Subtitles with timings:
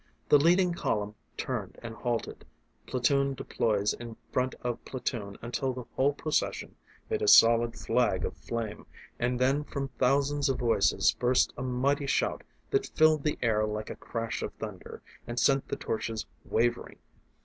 [0.29, 2.43] The leading column turned and halted,
[2.87, 6.75] platoon deploys in front of platoon until the whole procession
[7.07, 8.87] made a solid flag of flame,
[9.19, 13.91] and then from thousands of voices burst a mighty shout that filled the air like
[13.91, 16.97] a crash of thunder, and sent the torches wavering.